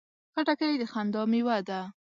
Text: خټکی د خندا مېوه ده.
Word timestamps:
خټکی 0.33 0.73
د 0.81 0.83
خندا 0.91 1.21
مېوه 1.31 1.57
ده. 1.67 1.79